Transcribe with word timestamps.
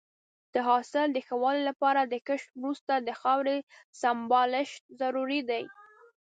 د 0.53 0.55
حاصل 0.67 1.07
د 1.13 1.17
ښه 1.27 1.35
والي 1.43 1.61
لپاره 1.69 2.01
د 2.03 2.15
کښت 2.27 2.47
وروسته 2.61 2.93
د 2.97 3.09
خاورې 3.21 3.57
سمبالښت 4.01 4.81
ضروري 5.01 5.41
دی. 5.49 5.63